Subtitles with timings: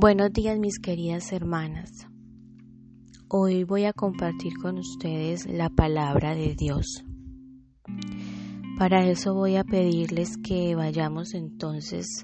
[0.00, 1.90] Buenos días mis queridas hermanas.
[3.28, 7.04] Hoy voy a compartir con ustedes la palabra de Dios.
[8.78, 12.22] Para eso voy a pedirles que vayamos entonces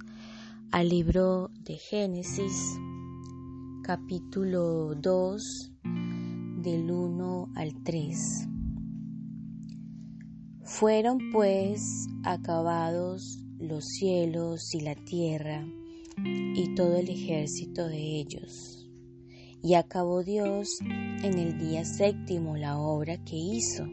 [0.73, 2.79] al libro de Génesis,
[3.83, 5.73] capítulo 2,
[6.63, 8.49] del 1 al 3.
[10.65, 15.63] Fueron pues acabados los cielos y la tierra,
[16.25, 18.89] y todo el ejército de ellos.
[19.63, 23.85] Y acabó Dios en el día séptimo la obra que hizo,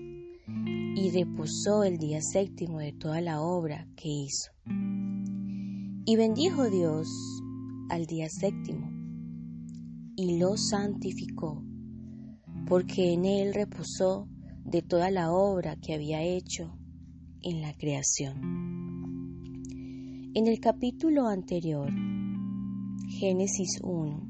[0.46, 4.52] y reposó el día séptimo de toda la obra que hizo.
[6.06, 7.08] Y bendijo Dios
[7.90, 8.90] al día séptimo,
[10.16, 11.64] y lo santificó,
[12.68, 14.28] porque en él reposó
[14.64, 16.78] de toda la obra que había hecho
[17.42, 18.64] en la creación.
[20.36, 21.92] En el capítulo anterior,
[23.20, 24.28] Génesis 1,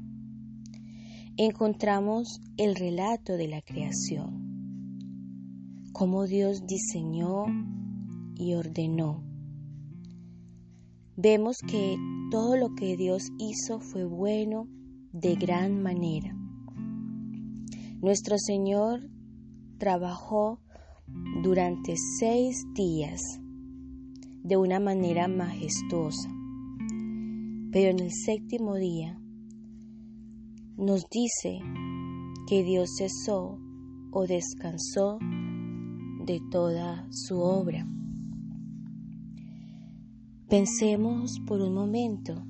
[1.38, 5.08] encontramos el relato de la creación,
[5.92, 7.46] cómo Dios diseñó
[8.36, 9.24] y ordenó.
[11.16, 11.96] Vemos que
[12.30, 14.68] todo lo que Dios hizo fue bueno
[15.12, 16.36] de gran manera.
[18.02, 19.08] Nuestro Señor
[19.78, 20.60] trabajó
[21.42, 23.22] durante seis días
[24.42, 26.33] de una manera majestuosa.
[27.74, 29.18] Pero en el séptimo día
[30.76, 31.58] nos dice
[32.46, 33.58] que Dios cesó
[34.12, 35.18] o descansó
[36.24, 37.84] de toda su obra.
[40.48, 42.44] Pensemos por un momento,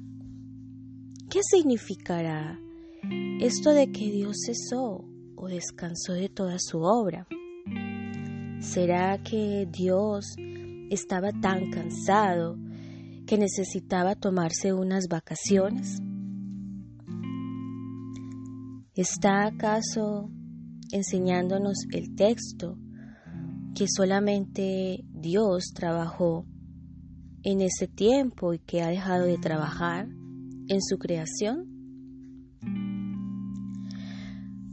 [1.30, 2.60] ¿qué significará
[3.40, 7.26] esto de que Dios cesó o descansó de toda su obra?
[8.60, 10.36] ¿Será que Dios
[10.90, 12.58] estaba tan cansado
[13.36, 16.00] necesitaba tomarse unas vacaciones?
[18.94, 20.30] ¿Está acaso
[20.92, 22.78] enseñándonos el texto
[23.74, 26.46] que solamente Dios trabajó
[27.42, 30.08] en ese tiempo y que ha dejado de trabajar
[30.68, 31.68] en su creación?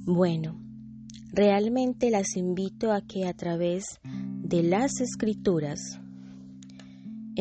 [0.06, 0.60] Bueno,
[1.32, 6.01] realmente las invito a que a través de las escrituras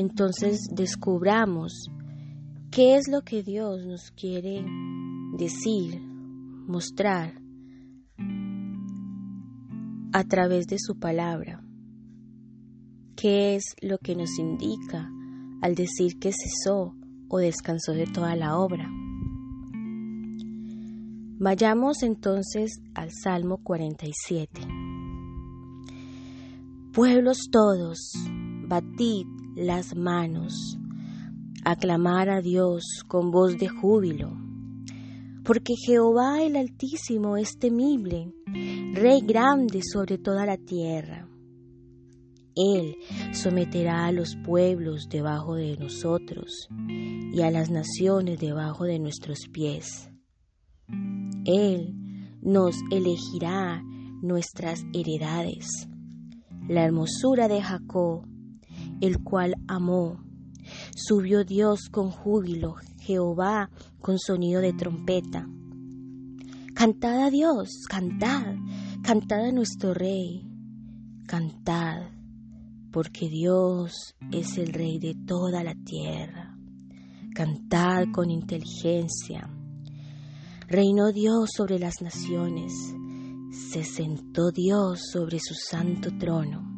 [0.00, 1.90] entonces descubramos
[2.70, 4.64] qué es lo que Dios nos quiere
[5.36, 6.00] decir,
[6.66, 7.34] mostrar
[10.12, 11.62] a través de su palabra.
[13.14, 15.10] ¿Qué es lo que nos indica
[15.60, 16.94] al decir que cesó
[17.28, 18.90] o descansó de toda la obra?
[21.38, 24.60] Vayamos entonces al Salmo 47.
[26.92, 28.12] Pueblos todos,
[28.66, 29.26] batid
[29.60, 30.78] las manos,
[31.64, 34.32] aclamar a Dios con voz de júbilo,
[35.44, 38.32] porque Jehová el Altísimo es temible,
[38.92, 41.28] Rey grande sobre toda la tierra.
[42.56, 42.96] Él
[43.32, 46.68] someterá a los pueblos debajo de nosotros
[47.32, 50.10] y a las naciones debajo de nuestros pies.
[51.44, 51.94] Él
[52.42, 53.82] nos elegirá
[54.22, 55.88] nuestras heredades.
[56.68, 58.26] La hermosura de Jacob
[59.00, 60.20] el cual amó.
[60.94, 65.48] Subió Dios con júbilo, Jehová con sonido de trompeta.
[66.74, 68.54] Cantad a Dios, cantad,
[69.02, 70.46] cantad a nuestro Rey,
[71.26, 72.10] cantad,
[72.90, 76.56] porque Dios es el Rey de toda la tierra.
[77.34, 79.48] Cantad con inteligencia.
[80.68, 82.72] Reinó Dios sobre las naciones,
[83.72, 86.69] se sentó Dios sobre su santo trono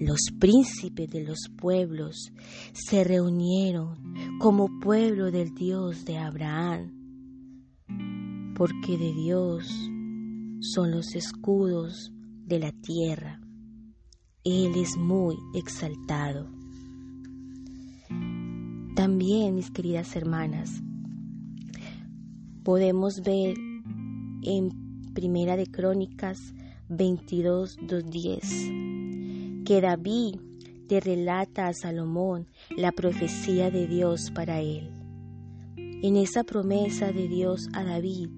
[0.00, 2.32] los príncipes de los pueblos
[2.72, 6.92] se reunieron como pueblo del Dios de Abraham,
[8.56, 9.66] porque de Dios
[10.60, 12.12] son los escudos
[12.46, 13.40] de la tierra.
[14.44, 16.48] Él es muy exaltado.
[18.94, 20.70] También, mis queridas hermanas,
[22.64, 23.56] podemos ver
[24.42, 26.38] en Primera de Crónicas
[26.88, 29.07] 22, 2.10
[29.68, 30.36] que David
[30.88, 34.90] te relata a Salomón la profecía de Dios para él.
[35.76, 38.30] En esa promesa de Dios a David,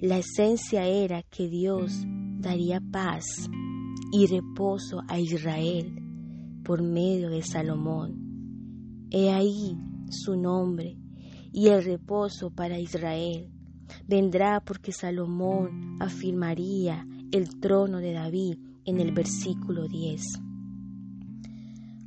[0.00, 1.92] la esencia era que Dios
[2.40, 3.24] daría paz
[4.10, 5.94] y reposo a Israel
[6.64, 9.06] por medio de Salomón.
[9.12, 9.76] He ahí
[10.10, 10.98] su nombre
[11.52, 13.48] y el reposo para Israel.
[14.08, 20.47] Vendrá porque Salomón afirmaría el trono de David en el versículo 10.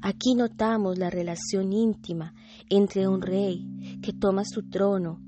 [0.04, 2.34] Aquí notamos la relación íntima
[2.70, 5.22] entre un rey que toma su trono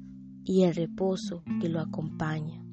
[0.44, 2.64] y el reposo que lo acompaña.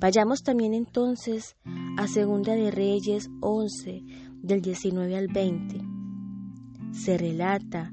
[0.00, 1.56] Vayamos también entonces
[1.96, 4.02] a Segunda de Reyes 11
[4.42, 5.80] del 19 al 20.
[6.92, 7.92] Se relata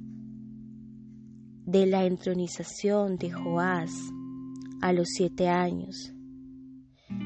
[1.66, 3.92] de la entronización de Joás
[4.81, 6.13] a los siete años.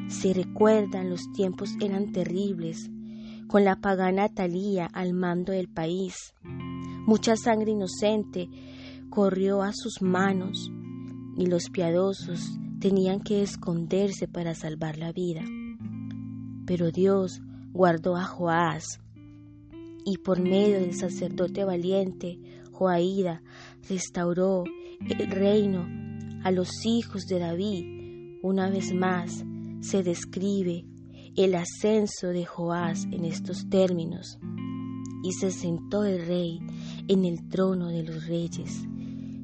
[0.09, 2.89] Se recuerdan los tiempos eran terribles,
[3.47, 6.15] con la pagana Talía al mando del país.
[7.05, 8.49] Mucha sangre inocente
[9.09, 10.71] corrió a sus manos
[11.37, 15.43] y los piadosos tenían que esconderse para salvar la vida.
[16.65, 18.99] Pero Dios guardó a Joás
[20.05, 22.39] y por medio del sacerdote valiente,
[22.71, 23.41] Joaída,
[23.89, 24.63] restauró
[24.99, 25.87] el reino
[26.43, 28.39] a los hijos de David.
[28.43, 29.43] Una vez más
[29.81, 30.85] se describe
[31.35, 34.39] el ascenso de Joás en estos términos.
[35.23, 36.59] Y se sentó el rey
[37.07, 38.85] en el trono de los reyes,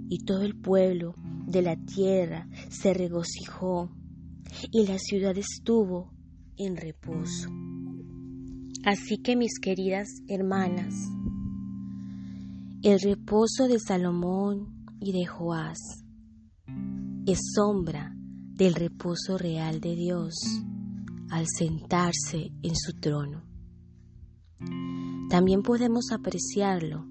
[0.09, 1.15] y todo el pueblo
[1.47, 3.89] de la tierra se regocijó,
[4.71, 6.13] y la ciudad estuvo
[6.57, 7.49] en reposo.
[8.85, 10.93] Así que mis queridas hermanas,
[12.83, 15.77] el reposo de Salomón y de Joás
[17.25, 18.15] es sombra
[18.55, 20.33] del reposo real de Dios
[21.31, 23.41] al sentarse en su trono.
[25.29, 27.07] También podemos apreciarlo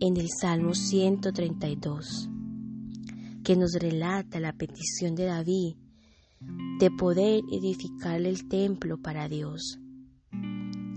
[0.00, 2.30] en el Salmo 132,
[3.44, 5.76] que nos relata la petición de David
[6.78, 9.78] de poder edificarle el templo para Dios.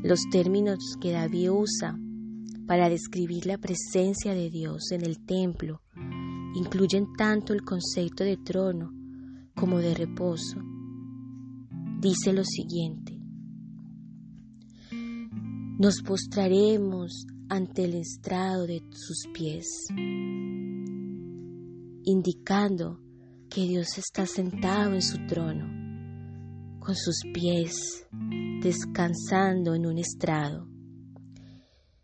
[0.04, 1.98] Los términos que David usa
[2.68, 5.82] para describir la presencia de Dios en el templo
[6.54, 8.92] incluyen tanto el concepto de trono
[9.56, 10.69] como de reposo.
[12.00, 13.20] Dice lo siguiente,
[15.78, 19.68] nos postraremos ante el estrado de sus pies,
[22.06, 23.02] indicando
[23.50, 25.66] que Dios está sentado en su trono,
[26.80, 28.06] con sus pies
[28.62, 30.70] descansando en un estrado.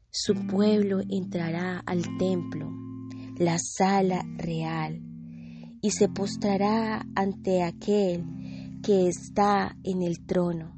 [0.10, 2.70] Su pueblo entrará al templo
[3.38, 5.02] la sala real
[5.82, 8.26] y se postrará ante aquel
[8.86, 10.76] que está en el trono.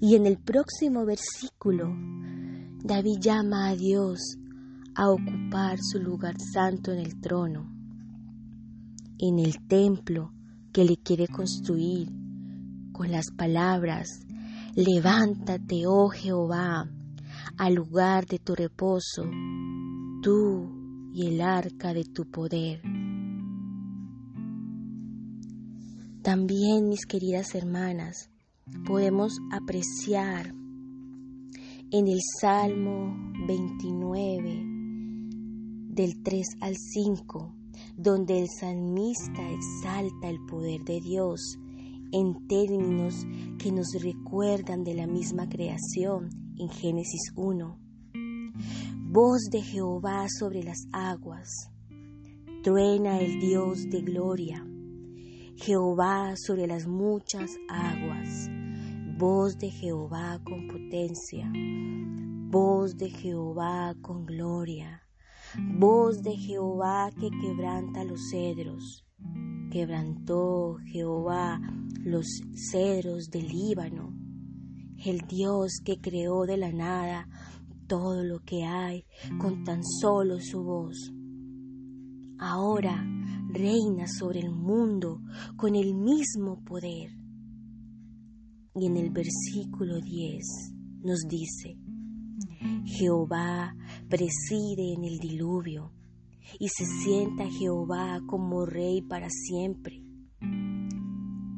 [0.00, 1.92] Y en el próximo versículo,
[2.84, 4.20] David llama a Dios
[4.94, 7.68] a ocupar su lugar santo en el trono,
[9.18, 10.32] en el templo
[10.72, 12.12] que le quiere construir
[12.92, 14.24] con las palabras,
[14.76, 16.88] levántate, oh Jehová,
[17.56, 19.24] al lugar de tu reposo,
[20.22, 22.80] tú y el arca de tu poder.
[26.24, 28.30] También, mis queridas hermanas,
[28.86, 30.54] podemos apreciar
[31.92, 33.14] en el Salmo
[33.46, 34.62] 29,
[35.94, 37.54] del 3 al 5,
[37.96, 41.58] donde el salmista exalta el poder de Dios
[42.10, 43.14] en términos
[43.58, 47.84] que nos recuerdan de la misma creación en Génesis 1
[49.14, 51.70] voz de Jehová sobre las aguas.
[52.64, 54.66] Truena el Dios de gloria.
[55.56, 58.50] Jehová sobre las muchas aguas.
[59.16, 61.50] Voz de Jehová con potencia.
[62.50, 65.02] Voz de Jehová con gloria.
[65.78, 69.06] Voz de Jehová que quebranta los cedros.
[69.70, 71.60] Quebrantó Jehová
[72.02, 72.26] los
[72.70, 74.12] cedros del Líbano.
[75.04, 77.28] El Dios que creó de la nada
[77.86, 79.06] todo lo que hay
[79.40, 81.12] con tan solo su voz.
[82.38, 83.06] Ahora
[83.54, 85.20] reina sobre el mundo
[85.56, 87.10] con el mismo poder.
[88.74, 90.44] Y en el versículo 10
[91.04, 91.78] nos dice,
[92.84, 93.74] Jehová
[94.08, 95.92] preside en el diluvio
[96.58, 100.02] y se sienta Jehová como rey para siempre.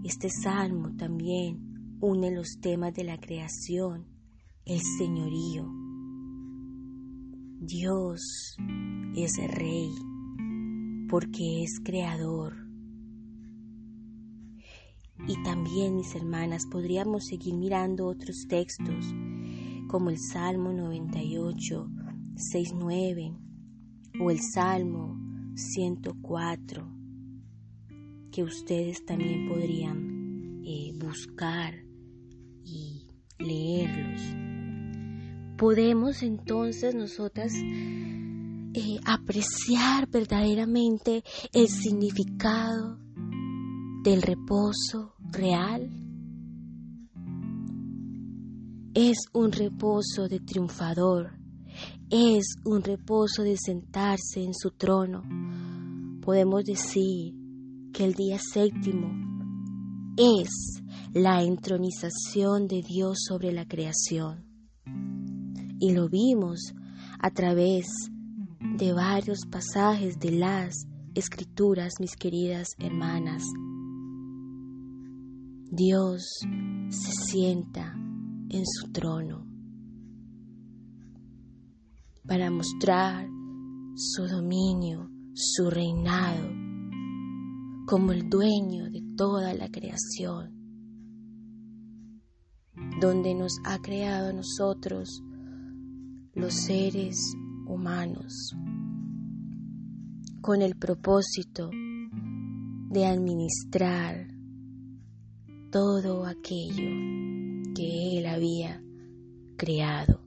[0.05, 4.07] Este salmo también une los temas de la creación,
[4.65, 5.67] el señorío,
[7.67, 8.21] Dios
[9.17, 9.91] es rey
[11.09, 12.55] porque es creador.
[15.29, 19.07] Y también, mis hermanas, podríamos seguir mirando otros textos
[19.89, 21.89] como el Salmo 98,
[22.37, 23.35] 6, 9
[24.21, 25.17] o el Salmo
[25.55, 26.93] 104
[28.31, 31.75] que ustedes también podrían eh, buscar
[32.65, 33.07] y
[33.39, 34.21] leerlos
[35.57, 37.55] podemos entonces nosotras
[38.79, 42.99] eh, apreciar verdaderamente el significado
[44.05, 45.89] del reposo real.
[48.93, 51.39] Es un reposo de triunfador,
[52.11, 55.23] es un reposo de sentarse en su trono,
[56.21, 57.33] podemos decir
[57.95, 59.09] que el día séptimo
[60.19, 60.51] es
[61.15, 64.45] la entronización de Dios sobre la creación.
[65.81, 66.75] Y lo vimos
[67.19, 68.16] a través de
[68.95, 73.43] varios pasajes de las escrituras, mis queridas hermanas.
[75.71, 76.23] Dios
[76.91, 77.95] se sienta
[78.49, 79.47] en su trono
[82.27, 83.27] para mostrar
[83.95, 86.49] su dominio, su reinado,
[87.87, 90.53] como el dueño de toda la creación,
[93.01, 95.23] donde nos ha creado a nosotros,
[96.35, 97.17] los seres
[97.67, 98.55] humanos,
[100.41, 101.71] con el propósito
[102.91, 104.29] de administrar
[105.71, 106.91] todo aquello
[107.75, 108.83] que Él había
[109.57, 110.27] creado.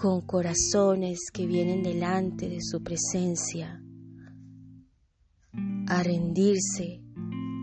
[0.00, 3.82] con corazones que vienen delante de su presencia
[5.88, 7.02] a rendirse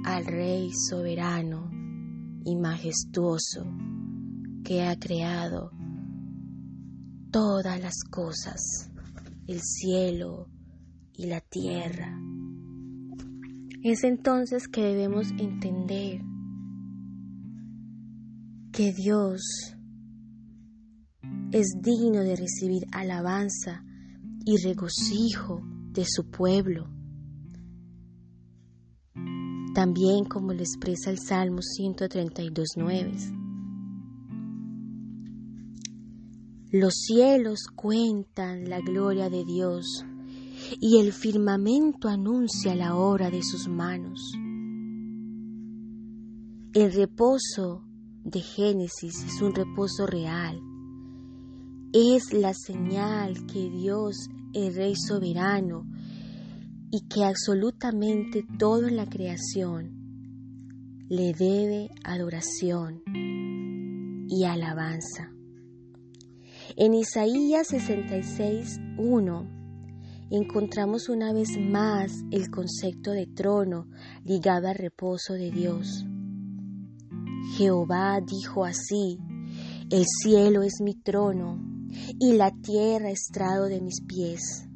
[0.04, 1.72] al Rey soberano
[2.44, 3.66] y majestuoso
[4.66, 5.72] que ha creado
[7.36, 8.89] todas las cosas,
[9.46, 10.48] el cielo
[11.12, 12.18] y la tierra.
[13.84, 16.22] Es entonces que debemos entender
[18.72, 19.42] que Dios
[21.51, 23.84] es digno de recibir alabanza
[24.46, 25.62] y regocijo
[25.92, 26.88] de su pueblo.
[29.74, 33.45] También como lo expresa el Salmo 132.9.
[36.77, 40.03] Los cielos cuentan la gloria de Dios
[40.82, 44.34] y el firmamento anuncia la obra de sus manos.
[46.74, 47.86] El reposo
[48.25, 50.60] de Génesis es un reposo real
[51.98, 55.86] es la señal que Dios es Rey soberano
[56.91, 59.94] y que absolutamente todo en la creación
[61.08, 63.01] le debe adoración
[64.27, 65.35] y alabanza.
[66.77, 69.48] En Isaías 66, 1
[70.29, 73.88] encontramos una vez más el concepto de trono
[74.25, 76.05] ligado al reposo de Dios.
[77.55, 79.17] Jehová dijo así,
[79.89, 81.63] el cielo es mi trono
[82.20, 84.67] y la tierra estrado de mis pies.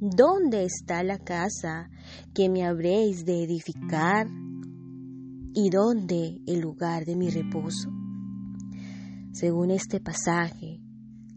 [0.00, 1.88] ¿Dónde está la casa
[2.34, 4.26] que me habréis de edificar?
[5.54, 7.88] ¿Y dónde el lugar de mi reposo?
[9.32, 10.71] Según este pasaje,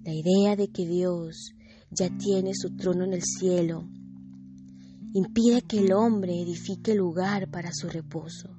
[0.06, 1.56] la idea de que Dios
[1.90, 3.90] ya tiene su trono en el cielo
[5.14, 8.56] impide que el hombre edifique lugar para su reposo.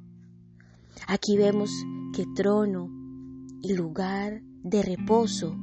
[1.07, 1.71] Aquí vemos
[2.15, 2.88] que trono
[3.62, 5.57] y lugar de reposo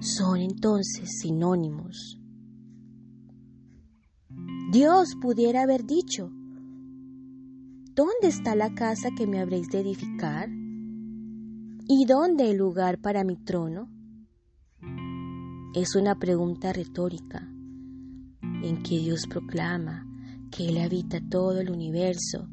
[0.00, 2.18] son entonces sinónimos.
[4.72, 6.30] Dios pudiera haber dicho,
[7.94, 10.48] ¿dónde está la casa que me habréis de edificar?
[11.88, 13.95] ¿Y dónde el lugar para mi trono?
[15.76, 17.46] Es una pregunta retórica
[18.40, 20.06] en que Dios proclama
[20.50, 22.48] que Él habita todo el universo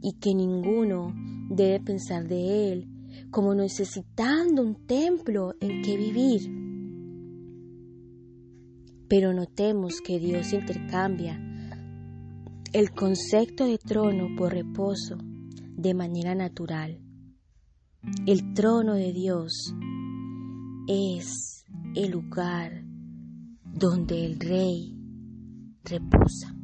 [0.00, 1.12] y que ninguno
[1.50, 2.88] debe pensar de Él
[3.32, 6.42] como necesitando un templo en que vivir.
[9.08, 11.40] Pero notemos que Dios intercambia
[12.72, 17.00] el concepto de trono por reposo de manera natural.
[18.24, 19.74] El trono de Dios
[20.86, 21.61] es
[21.94, 22.84] el lugar
[23.64, 24.96] donde el rey
[25.84, 26.56] reposa.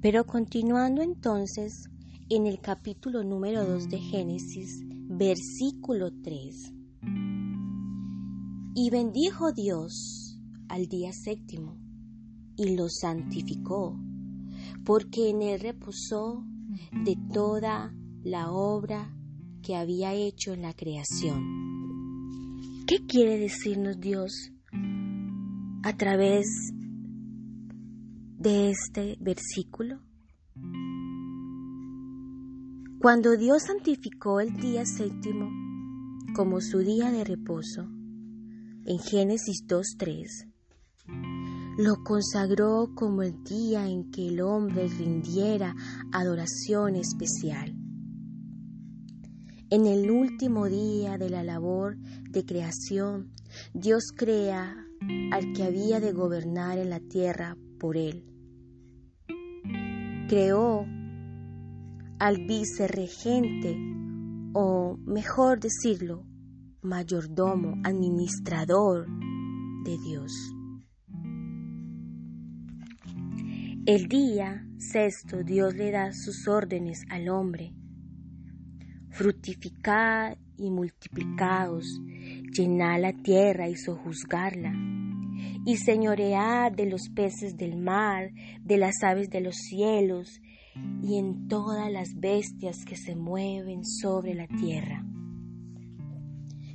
[0.00, 1.88] Pero continuando entonces
[2.28, 6.72] en el capítulo número 2 de Génesis, versículo 3.
[8.76, 10.38] Y bendijo Dios
[10.68, 11.76] al día séptimo
[12.56, 13.98] y lo santificó,
[14.84, 16.44] porque en él reposó
[17.04, 19.16] de toda la obra
[19.62, 21.63] que había hecho en la creación.
[22.86, 24.52] ¿Qué quiere decirnos Dios
[25.82, 26.46] a través
[28.36, 30.00] de este versículo?
[33.00, 35.48] Cuando Dios santificó el día séptimo
[36.36, 37.88] como su día de reposo,
[38.84, 40.52] en Génesis 2.3,
[41.78, 45.74] lo consagró como el día en que el hombre rindiera
[46.12, 47.83] adoración especial.
[49.70, 51.96] En el último día de la labor
[52.30, 53.32] de creación,
[53.72, 54.76] Dios crea
[55.32, 58.24] al que había de gobernar en la tierra por él.
[60.28, 60.86] Creó
[62.18, 63.76] al vicerregente,
[64.54, 66.24] o mejor decirlo,
[66.82, 69.06] mayordomo, administrador
[69.84, 70.32] de Dios.
[73.86, 77.74] El día sexto Dios le da sus órdenes al hombre.
[79.14, 81.84] Fructificad y multiplicaos,
[82.52, 84.72] llenad la tierra y sojuzgarla,
[85.64, 90.40] y señoread de los peces del mar, de las aves de los cielos,
[91.00, 95.06] y en todas las bestias que se mueven sobre la tierra.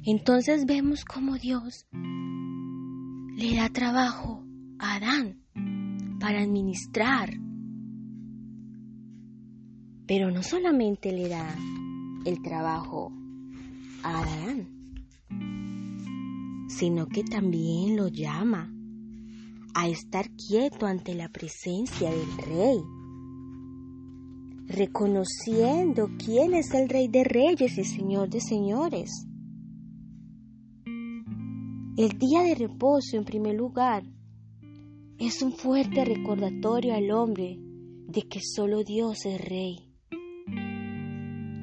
[0.06, 4.46] Entonces vemos cómo Dios le da trabajo
[4.80, 5.42] a Adán
[6.22, 7.32] para administrar.
[10.08, 11.46] Pero no solamente le da
[12.26, 13.12] el trabajo
[14.04, 14.68] a Adán,
[16.70, 18.74] sino que también lo llama
[19.74, 22.80] a estar quieto ante la presencia del rey,
[24.68, 29.26] reconociendo quién es el rey de reyes y señor de señores.
[31.98, 34.04] El día de reposo, en primer lugar,
[35.18, 37.58] es un fuerte recordatorio al hombre
[38.08, 39.89] de que solo Dios es rey.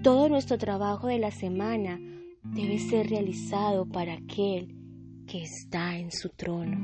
[0.07, 1.99] Todo nuestro trabajo de la semana
[2.45, 4.73] debe ser realizado para aquel
[5.27, 6.77] que está en su trono.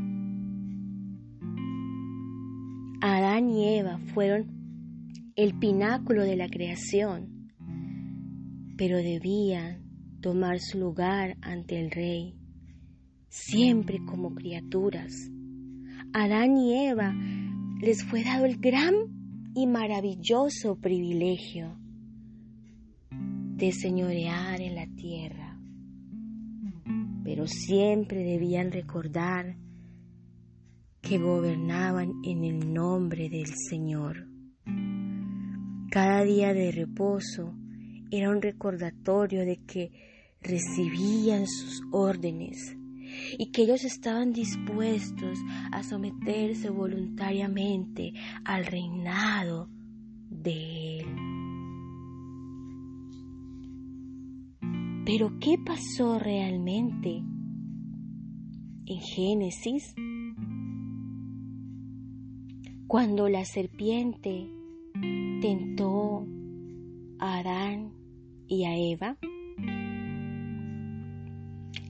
[3.01, 7.53] Adán y Eva fueron el pináculo de la creación,
[8.77, 9.85] pero debían
[10.21, 12.35] tomar su lugar ante el Rey,
[13.29, 15.13] siempre como criaturas.
[16.13, 17.15] Adán y Eva
[17.81, 18.95] les fue dado el gran
[19.55, 21.82] y maravilloso privilegio
[23.55, 25.59] de señorear en la tierra,
[27.25, 29.57] pero siempre debían recordar
[31.01, 34.29] que gobernaban en el nombre del Señor.
[35.91, 37.55] Cada día de reposo
[38.11, 39.91] era un recordatorio de que
[40.41, 42.77] recibían sus órdenes
[43.39, 45.39] y que ellos estaban dispuestos
[45.71, 48.13] a someterse voluntariamente
[48.45, 49.69] al reinado
[50.31, 51.32] de Él.
[55.05, 57.25] Pero ¿qué pasó realmente
[58.87, 59.95] en Génesis?
[62.87, 64.49] Cuando la serpiente
[65.41, 66.25] tentó
[67.19, 67.93] a Adán
[68.47, 69.19] y a Eva,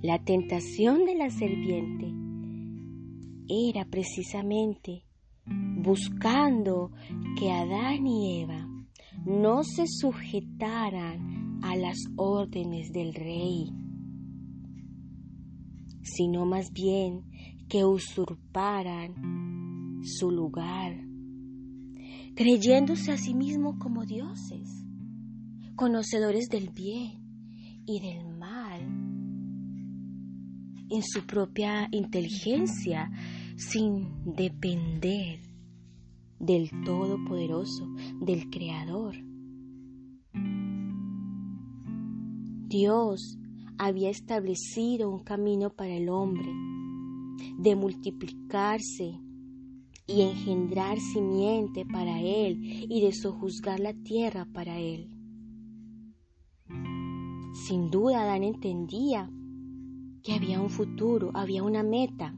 [0.01, 2.11] la tentación de la serpiente
[3.47, 5.05] era precisamente
[5.45, 6.93] buscando
[7.39, 8.67] que Adán y Eva
[9.27, 13.71] no se sujetaran a las órdenes del rey,
[16.03, 17.23] sino más bien
[17.69, 19.15] que usurparan
[20.03, 21.01] su lugar,
[22.35, 24.85] creyéndose a sí mismos como dioses,
[25.77, 27.23] conocedores del bien
[27.87, 28.81] y del mal
[30.91, 33.11] en su propia inteligencia
[33.57, 35.41] sin depender
[36.39, 37.87] del Todopoderoso,
[38.21, 39.32] del Creador.
[42.73, 43.37] Dios
[43.77, 46.49] había establecido un camino para el hombre
[47.59, 49.21] de multiplicarse
[50.07, 55.11] y engendrar simiente para él y de sojuzgar la tierra para él.
[57.67, 59.31] Sin duda Adán entendía
[60.23, 62.35] que había un futuro, había una meta.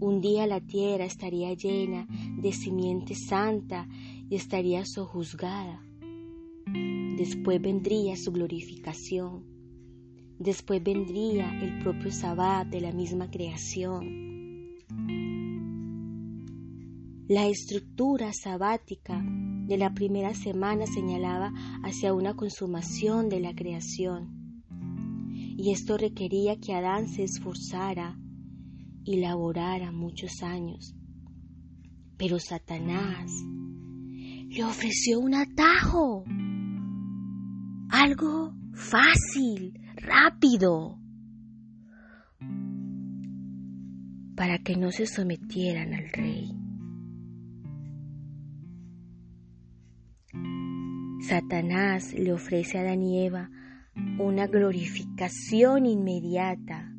[0.00, 2.06] Un día la tierra estaría llena
[2.42, 3.88] de simiente santa
[4.28, 5.82] y estaría sojuzgada.
[7.16, 9.44] Después vendría su glorificación.
[10.38, 14.74] Después vendría el propio sabbat de la misma creación.
[17.28, 19.24] La estructura sabática
[19.66, 21.52] de la primera semana señalaba
[21.82, 24.36] hacia una consumación de la creación
[25.58, 28.18] y esto requería que Adán se esforzara
[29.04, 30.94] y laborara muchos años.
[32.18, 33.32] Pero Satanás
[34.48, 36.24] le ofreció un atajo,
[38.06, 40.96] algo fácil, rápido,
[44.36, 46.52] para que no se sometieran al rey.
[51.28, 53.50] Satanás le ofrece a Adán Eva
[54.20, 56.92] una glorificación inmediata,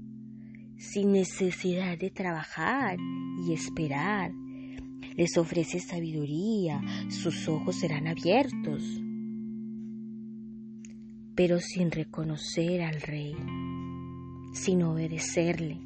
[0.77, 2.97] sin necesidad de trabajar
[3.47, 4.31] y esperar.
[5.15, 8.83] Les ofrece sabiduría, sus ojos serán abiertos,
[11.37, 13.35] pero sin reconocer al rey,
[14.53, 15.79] sin obedecerle.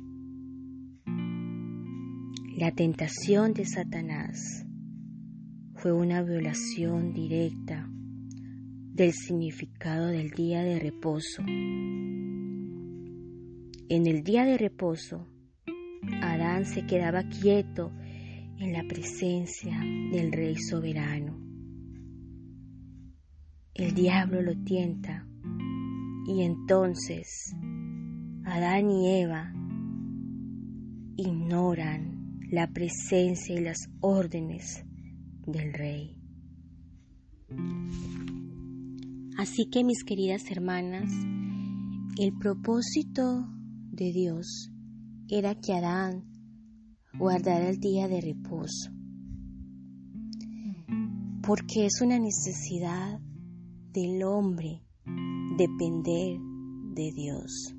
[2.58, 4.66] La tentación de Satanás
[5.76, 11.42] fue una violación directa del significado del día de reposo.
[13.90, 15.28] En el día de reposo,
[16.22, 17.92] Adán se quedaba quieto
[18.58, 19.78] en la presencia
[20.14, 21.38] del Rey soberano.
[23.74, 25.28] El diablo lo tienta
[26.26, 27.56] y entonces
[28.46, 29.54] Adán y Eva
[31.18, 34.84] ignoran la presencia y las órdenes
[35.46, 36.18] del Rey.
[39.38, 41.12] Así que mis queridas hermanas,
[42.18, 43.48] el propósito
[43.92, 44.72] de Dios
[45.30, 46.26] era que Adán
[47.18, 48.92] guardara el día de reposo,
[51.42, 53.20] porque es una necesidad
[53.94, 54.84] del hombre
[55.62, 56.40] depender
[56.96, 57.76] de Dios,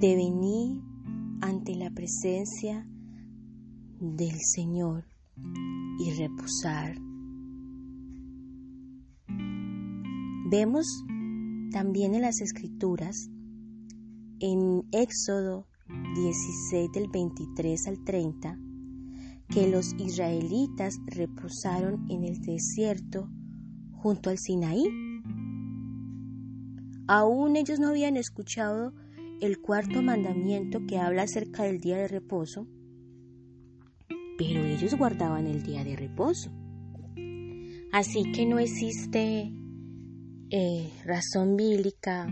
[0.00, 0.80] de venir
[1.40, 2.86] ante la presencia
[3.98, 5.04] del Señor
[5.98, 6.96] y reposar
[10.48, 10.86] Vemos
[11.72, 13.28] también en las escrituras,
[14.38, 15.66] en Éxodo
[16.14, 18.56] 16 del 23 al 30,
[19.48, 23.28] que los israelitas reposaron en el desierto
[23.90, 25.05] junto al Sinaí.
[27.08, 28.92] Aún ellos no habían escuchado
[29.40, 32.66] el cuarto mandamiento que habla acerca del día de reposo,
[34.38, 36.50] pero ellos guardaban el día de reposo.
[37.92, 39.52] Así que no existe
[40.50, 42.28] eh, razón bíblica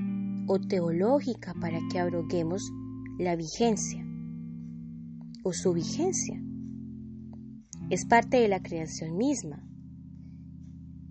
[0.46, 2.62] o teológica para que abroguemos
[3.18, 4.04] la vigencia
[5.44, 6.42] o su vigencia.
[7.90, 9.62] Es parte de la creación misma.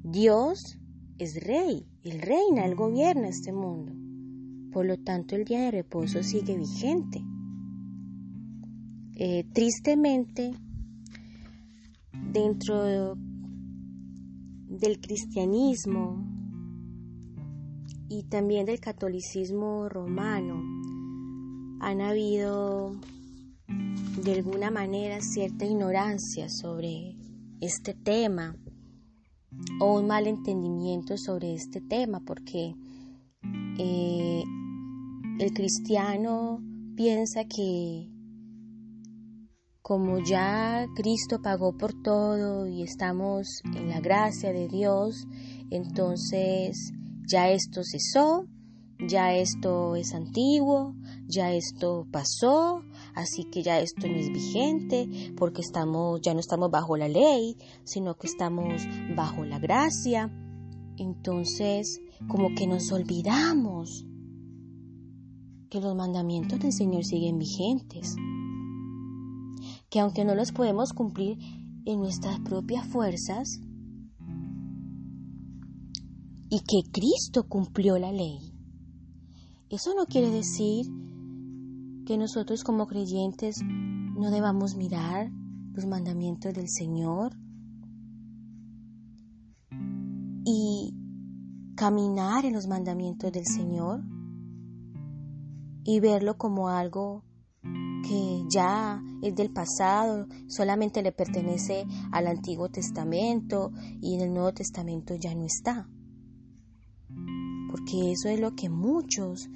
[0.03, 0.77] Dios
[1.17, 3.93] es rey, Él reina, Él gobierna este mundo.
[4.71, 7.21] Por lo tanto, el día de reposo sigue vigente.
[9.15, 10.53] Eh, tristemente,
[12.31, 13.15] dentro
[14.67, 16.33] del cristianismo,
[18.13, 20.61] y también del catolicismo romano
[21.79, 22.95] han habido
[24.23, 27.15] de alguna manera cierta ignorancia sobre
[27.59, 28.55] este tema
[29.79, 32.75] o un mal entendimiento sobre este tema porque
[33.77, 34.43] eh,
[35.39, 36.59] el cristiano
[36.95, 38.09] piensa que
[39.81, 45.27] como ya Cristo pagó por todo y estamos en la gracia de Dios,
[45.69, 46.93] entonces
[47.27, 48.45] ya esto cesó,
[49.05, 50.95] ya esto es antiguo,
[51.27, 52.83] ya esto pasó,
[53.15, 57.57] así que ya esto no es vigente, porque estamos, ya no estamos bajo la ley,
[57.83, 58.83] sino que estamos
[59.15, 60.31] bajo la gracia.
[60.97, 64.05] Entonces, como que nos olvidamos
[65.69, 68.15] que los mandamientos del Señor siguen vigentes,
[69.89, 71.37] que aunque no los podemos cumplir
[71.85, 73.59] en nuestras propias fuerzas,
[76.53, 78.37] y que Cristo cumplió la ley.
[79.71, 80.85] Eso no quiere decir
[82.05, 85.31] que nosotros como creyentes no debamos mirar
[85.73, 87.35] los mandamientos del Señor
[90.45, 90.93] y
[91.75, 94.03] caminar en los mandamientos del Señor
[95.83, 97.23] y verlo como algo
[97.61, 104.53] que ya es del pasado, solamente le pertenece al Antiguo Testamento y en el Nuevo
[104.53, 105.89] Testamento ya no está.
[107.71, 109.49] Porque eso es lo que muchos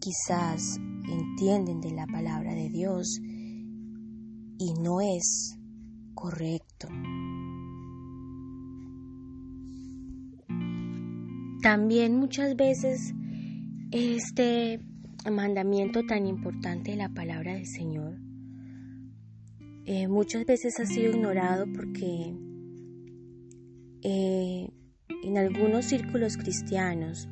[0.00, 0.78] quizás
[1.10, 3.20] entienden de la palabra de Dios
[4.58, 5.58] y no es
[6.14, 6.88] correcto.
[11.62, 13.14] También muchas veces
[13.90, 14.80] este
[15.30, 18.16] mandamiento tan importante de la palabra del Señor
[19.92, 22.32] eh, muchas veces ha sido ignorado porque
[24.02, 24.68] eh,
[25.24, 27.28] en algunos círculos cristianos,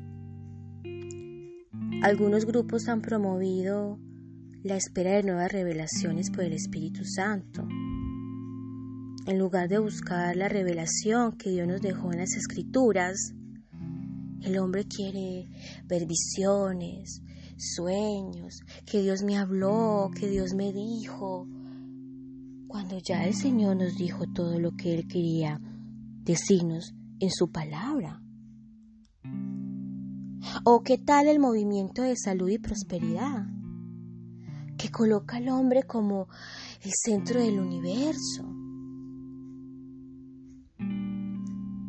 [2.03, 3.99] algunos grupos han promovido
[4.63, 7.67] la espera de nuevas revelaciones por el Espíritu Santo.
[9.27, 13.35] En lugar de buscar la revelación que Dios nos dejó en las Escrituras,
[14.43, 15.49] el hombre quiere
[15.87, 17.21] ver visiones,
[17.57, 21.49] sueños, que Dios me habló, que Dios me dijo,
[22.69, 25.61] cuando ya el Señor nos dijo todo lo que Él quería
[26.23, 28.23] decirnos en su palabra?
[30.65, 33.47] ¿O qué tal el movimiento de salud y prosperidad?
[34.77, 36.29] Que coloca al hombre como
[36.83, 38.45] el centro del universo.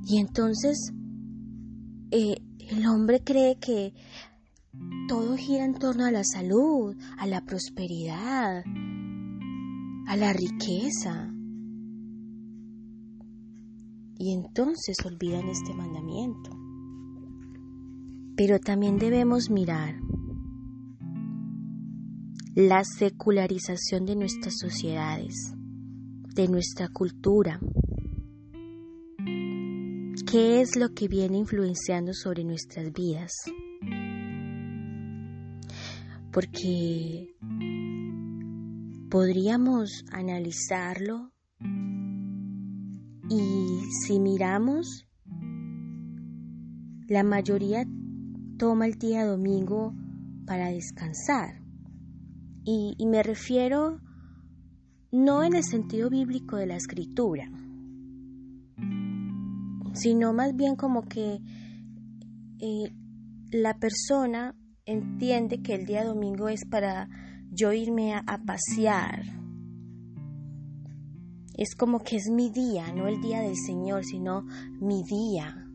[0.05, 0.91] Y entonces
[2.11, 3.93] eh, el hombre cree que
[5.07, 8.63] todo gira en torno a la salud, a la prosperidad,
[10.07, 11.31] a la riqueza
[14.19, 16.58] y entonces olvidan este mandamiento.
[18.39, 19.95] Pero también debemos mirar
[22.55, 25.53] la secularización de nuestras sociedades,
[26.35, 27.59] de nuestra cultura.
[30.31, 33.33] ¿Qué es lo que viene influenciando sobre nuestras vidas?
[36.31, 37.35] Porque
[39.09, 41.33] podríamos analizarlo
[43.29, 45.05] y si miramos,
[47.09, 47.83] la mayoría
[48.59, 49.93] toma el día domingo
[50.45, 51.61] para descansar.
[52.65, 53.99] Y, me refiero
[55.11, 57.49] no en el sentido bíblico de la escritura,
[59.93, 61.39] sino más bien como que
[62.59, 62.91] eh,
[63.51, 67.09] la persona entiende que el día domingo es para
[67.51, 69.23] yo irme a, pasear.
[71.55, 74.43] Es como que es mi día, no el día del Señor, sino
[74.79, 75.68] mi día,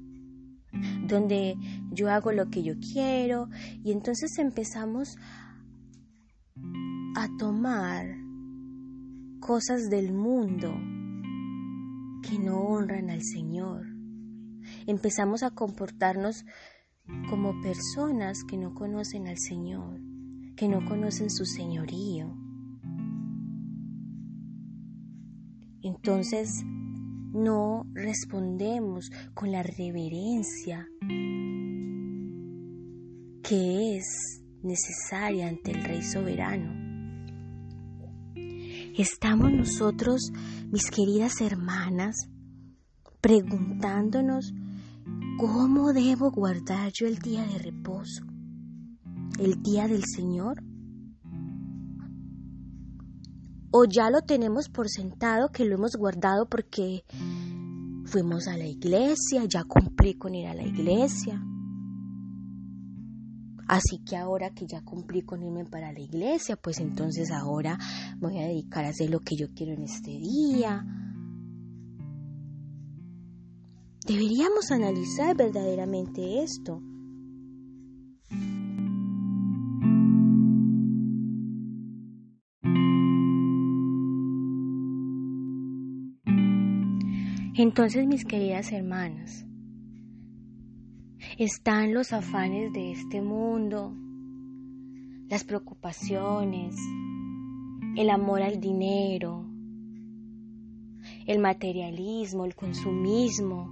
[1.07, 1.57] donde
[1.91, 3.49] yo hago lo que yo quiero
[3.83, 5.17] y entonces empezamos
[7.17, 8.07] a tomar
[9.41, 10.73] cosas del mundo
[12.23, 13.95] que no honran al Señor
[14.87, 16.45] empezamos a comportarnos
[17.29, 20.01] como personas que no conocen al Señor,
[20.57, 22.35] que no conocen su señorío.
[25.83, 26.65] Entonces
[27.35, 30.88] no respondemos con la reverencia
[33.42, 36.73] que es necesaria ante el Rey soberano.
[38.97, 40.31] Estamos nosotros,
[40.70, 42.16] mis queridas hermanas,
[43.20, 44.55] preguntándonos
[45.37, 48.25] ¿Cómo debo guardar yo el día de reposo?
[49.38, 50.62] ¿El día del Señor?
[53.77, 57.05] ¿O ya lo tenemos por sentado que lo hemos guardado porque
[58.05, 61.43] fuimos a la iglesia, ya cumplí con ir a la iglesia?
[63.67, 67.77] Así que ahora que ya cumplí con irme para la iglesia, pues entonces ahora
[68.19, 70.87] voy a dedicar a hacer lo que yo quiero en este día
[74.07, 76.83] Deberíamos analizar verdaderamente esto.
[87.64, 89.46] Entonces, mis queridas hermanas,
[91.38, 93.96] están los afanes de este mundo,
[95.31, 96.77] las preocupaciones,
[97.96, 99.46] el amor al dinero,
[101.24, 103.70] el materialismo, el consumismo,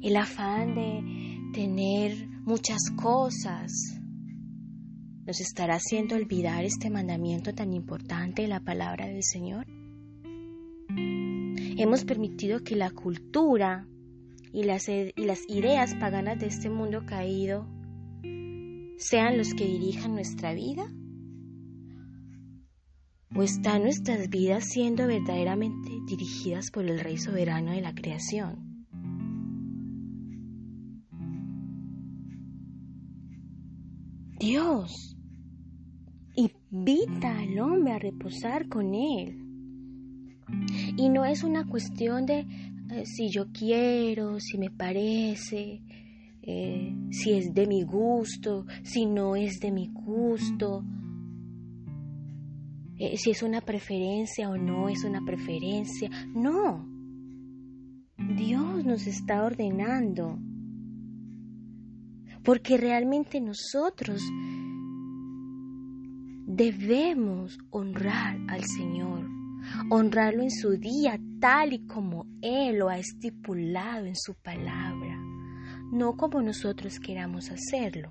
[0.00, 3.72] el afán de tener muchas cosas
[5.26, 9.66] nos estará haciendo olvidar este mandamiento tan importante de la palabra del Señor.
[11.80, 13.86] Hemos permitido que la cultura
[14.52, 17.68] y las, y las ideas paganas de este mundo caído
[18.96, 20.92] sean los que dirijan nuestra vida?
[23.32, 28.88] ¿O están nuestras vidas siendo verdaderamente dirigidas por el Rey soberano de la creación?
[34.40, 35.16] Dios
[36.34, 39.47] invita al hombre a reposar con Él.
[40.96, 42.46] Y no es una cuestión de
[42.90, 45.82] eh, si yo quiero, si me parece,
[46.42, 50.84] eh, si es de mi gusto, si no es de mi gusto,
[52.98, 56.10] eh, si es una preferencia o no es una preferencia.
[56.34, 56.88] No.
[58.36, 60.38] Dios nos está ordenando
[62.42, 64.22] porque realmente nosotros
[66.46, 69.28] debemos honrar al Señor,
[69.90, 75.18] honrarlo en su día tal y como Él lo ha estipulado en su palabra,
[75.92, 78.10] no como nosotros queramos hacerlo.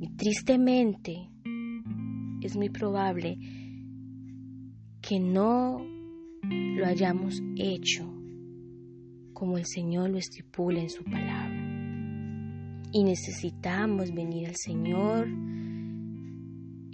[0.00, 1.30] Y tristemente
[2.42, 3.38] es muy probable
[5.00, 5.84] que no
[6.42, 8.14] lo hayamos hecho
[9.32, 11.60] como el Señor lo estipula en su palabra.
[12.92, 15.28] Y necesitamos venir al Señor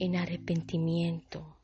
[0.01, 1.57] en arrepentimiento,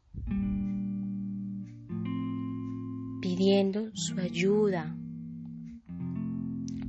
[3.20, 4.94] pidiendo su ayuda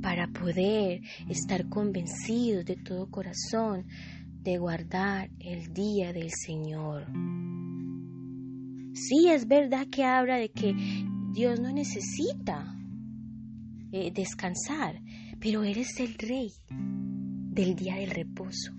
[0.01, 3.88] para poder estar convencidos de todo corazón
[4.43, 7.07] de guardar el día del Señor.
[8.93, 10.75] Sí, es verdad que habla de que
[11.33, 12.77] Dios no necesita
[13.93, 15.01] eh, descansar,
[15.39, 18.73] pero eres el rey del día del reposo.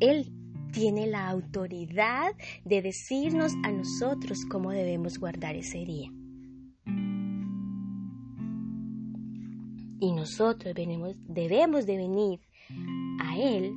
[0.00, 0.32] Él
[0.72, 2.32] tiene la autoridad
[2.64, 6.12] de decirnos a nosotros cómo debemos guardar ese día.
[10.00, 12.40] Y nosotros debemos de venir
[13.20, 13.72] a Él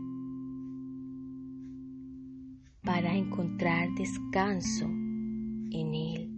[2.83, 6.29] para encontrar descanso en Él,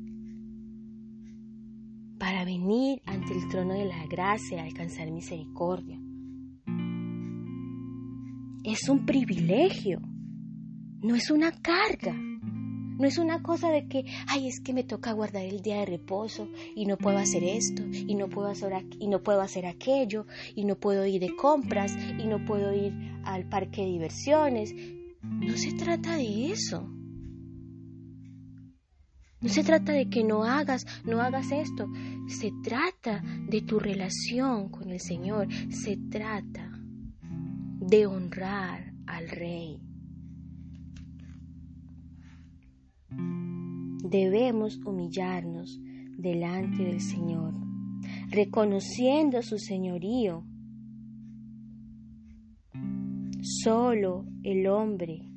[2.17, 6.02] para venir ante el trono de la gracia y alcanzar misericordia.
[8.63, 9.99] Es un privilegio,
[11.01, 12.15] no es una carga.
[12.97, 15.85] No es una cosa de que, ay, es que me toca guardar el día de
[15.85, 20.27] reposo y no puedo hacer esto y no puedo hacer, y no puedo hacer aquello
[20.55, 22.93] y no puedo ir de compras y no puedo ir
[23.25, 24.73] al parque de diversiones.
[25.23, 26.87] No se trata de eso.
[29.41, 31.87] No se trata de que no hagas, no hagas esto.
[32.27, 35.49] Se trata de tu relación con el Señor.
[35.69, 36.72] Se trata
[37.85, 39.79] de honrar al Rey.
[44.13, 45.79] debemos humillarnos
[46.17, 47.55] delante del Señor,
[48.29, 50.43] reconociendo su señorío.
[53.41, 55.27] Solo el hombre,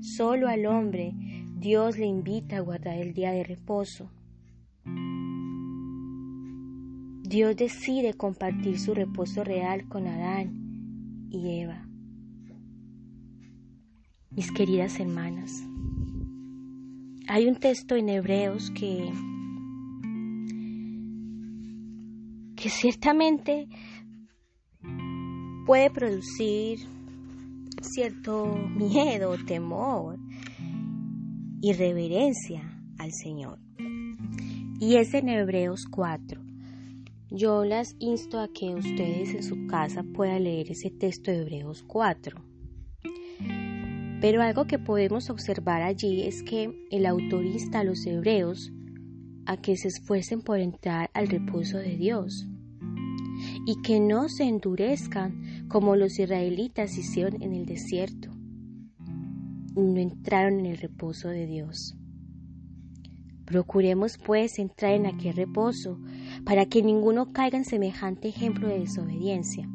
[0.00, 1.12] solo al hombre,
[1.58, 4.10] Dios le invita a guardar el día de reposo.
[7.22, 10.61] Dios decide compartir su reposo real con Adán
[14.34, 15.52] Mis queridas hermanas,
[17.28, 19.12] hay un texto en Hebreos que,
[22.56, 23.68] que ciertamente
[25.66, 26.78] puede producir
[27.82, 30.18] cierto miedo, temor
[31.60, 32.62] y reverencia
[32.98, 33.58] al Señor.
[34.80, 36.40] Y es en Hebreos 4.
[37.30, 41.82] Yo las insto a que ustedes en su casa puedan leer ese texto de Hebreos
[41.86, 42.51] 4.
[44.22, 48.72] Pero algo que podemos observar allí es que el autor insta a los hebreos
[49.46, 52.46] a que se esfuercen por entrar al reposo de Dios
[53.66, 58.30] y que no se endurezcan como los israelitas hicieron en el desierto.
[59.74, 61.96] No entraron en el reposo de Dios.
[63.44, 65.98] Procuremos pues entrar en aquel reposo
[66.44, 69.68] para que ninguno caiga en semejante ejemplo de desobediencia.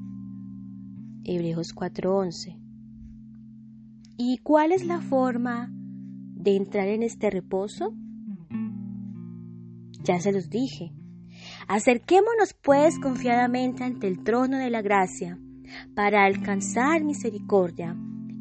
[1.25, 2.66] Hebreos 4:11
[4.19, 7.93] ¿Y cuál es la forma de entrar en este reposo?
[10.03, 10.91] Ya se los dije.
[11.67, 15.37] Acerquémonos pues confiadamente ante el trono de la gracia
[15.93, 17.95] para alcanzar misericordia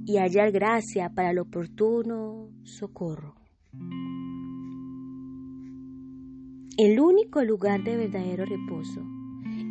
[0.07, 3.35] y hallar gracia para el oportuno socorro.
[6.79, 9.03] El único lugar de verdadero reposo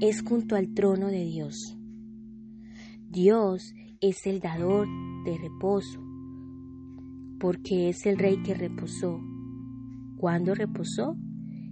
[0.01, 1.77] es junto al trono de Dios.
[3.09, 4.87] Dios es el dador
[5.25, 5.99] de reposo,
[7.39, 9.19] porque es el rey que reposó.
[10.17, 11.17] ¿Cuándo reposó?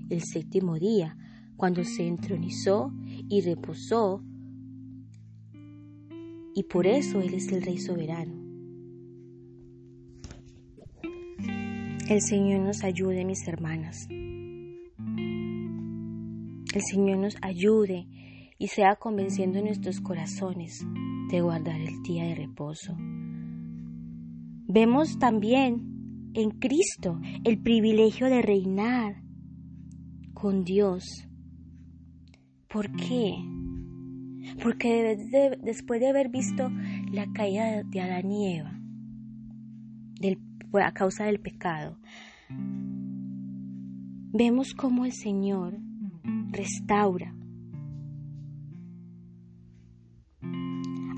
[0.10, 1.16] El séptimo día,
[1.56, 2.92] cuando se entronizó
[3.30, 4.22] y reposó,
[6.56, 8.34] y por eso Él es el rey soberano.
[12.10, 14.08] El Señor nos ayude, mis hermanas.
[16.74, 18.08] El Señor nos ayude
[18.58, 20.86] y sea convenciendo nuestros corazones
[21.32, 22.96] de guardar el día de reposo.
[24.74, 29.22] Vemos también en Cristo el privilegio de reinar
[30.34, 31.28] con Dios.
[32.70, 33.36] ¿Por qué?
[34.64, 35.16] Porque
[35.62, 36.72] después de haber visto
[37.12, 38.80] la caída de Adán y Eva,
[40.84, 42.00] a causa del pecado,
[44.34, 45.78] vemos cómo el Señor
[46.50, 47.36] restaura,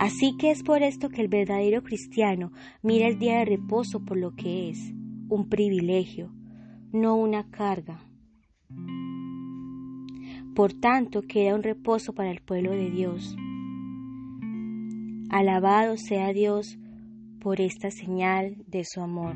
[0.05, 2.51] Así que es por esto que el verdadero cristiano
[2.83, 4.93] mira el día de reposo por lo que es,
[5.29, 6.31] un privilegio,
[6.93, 8.05] no una carga.
[10.53, 13.35] Por tanto, queda un reposo para el pueblo de Dios.
[15.31, 16.77] Alabado sea Dios
[17.39, 19.35] por esta señal de su amor.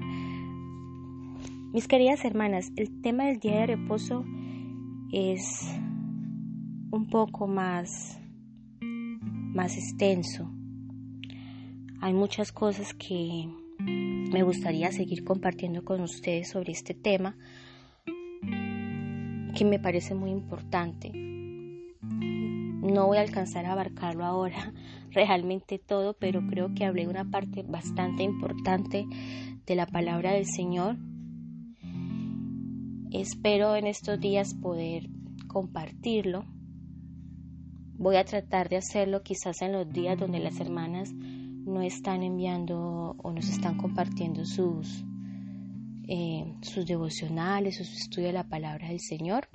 [1.74, 4.24] Mis queridas hermanas, el tema del día de reposo
[5.12, 5.42] es
[6.92, 8.20] un poco más
[9.54, 10.59] más extenso.
[12.02, 13.48] Hay muchas cosas que
[13.78, 17.36] me gustaría seguir compartiendo con ustedes sobre este tema
[19.56, 21.12] que me parece muy importante.
[21.14, 24.74] No voy a alcanzar a abarcarlo ahora
[25.12, 29.06] realmente todo, pero creo que hablé una parte bastante importante
[29.66, 30.98] de la palabra del Señor.
[33.12, 35.10] Espero en estos días poder
[35.48, 36.46] compartirlo
[38.00, 41.14] Voy a tratar de hacerlo quizás en los días donde las hermanas
[41.66, 45.04] no están enviando o nos están compartiendo sus,
[46.08, 49.48] eh, sus devocionales su estudio de la palabra del Señor.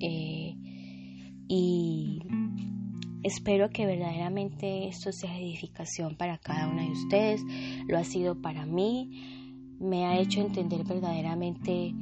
[0.00, 0.56] Eh,
[1.48, 2.20] y
[3.22, 7.42] espero que verdaderamente esto sea edificación para cada una de ustedes.
[7.88, 9.36] Lo ha sido para mí.
[9.80, 11.94] me ha hecho entender verdaderamente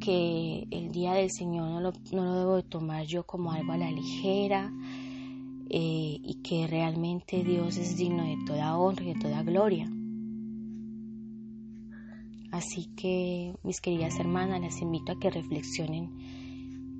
[0.00, 3.76] que el día del Señor no lo, no lo debo tomar yo como algo a
[3.76, 4.72] la ligera
[5.72, 9.88] eh, y que realmente Dios es digno de toda honra y de toda gloria.
[12.50, 16.10] Así que, mis queridas hermanas, las invito a que reflexionen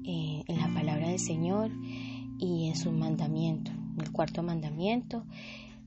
[0.06, 1.72] eh, en la palabra del Señor
[2.38, 5.24] y en su mandamiento, en el cuarto mandamiento,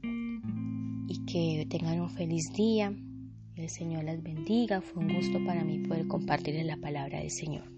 [0.03, 2.93] y que tengan un feliz día.
[3.55, 4.81] El Señor las bendiga.
[4.81, 7.72] Fue un gusto para mí poder compartirles la palabra del Señor.